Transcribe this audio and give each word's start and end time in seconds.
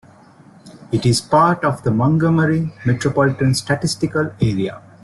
It 0.91 1.05
is 1.05 1.21
part 1.21 1.63
of 1.63 1.83
the 1.83 1.91
Montgomery 1.91 2.73
Metropolitan 2.87 3.53
Statistical 3.53 4.31
Area. 4.41 4.81